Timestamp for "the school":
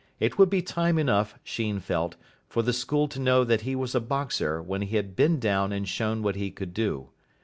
2.63-3.07